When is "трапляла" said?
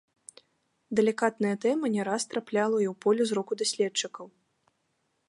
2.31-2.77